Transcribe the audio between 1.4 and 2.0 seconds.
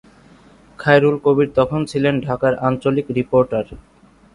তখন